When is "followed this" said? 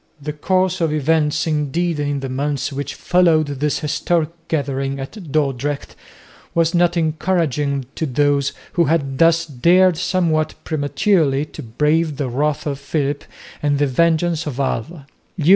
2.95-3.81